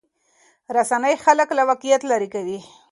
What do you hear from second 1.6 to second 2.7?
واقعیت لرې کوي.